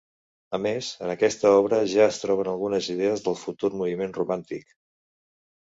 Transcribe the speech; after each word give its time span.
A 0.57 0.59
més, 0.61 0.87
en 1.07 1.11
aquesta 1.15 1.51
obra 1.57 1.81
ja 1.91 2.07
es 2.13 2.17
troben 2.23 2.51
algunes 2.55 2.89
idees 2.97 3.27
del 3.29 3.39
futur 3.45 3.73
moviment 3.83 4.21
romàntic. 4.21 4.79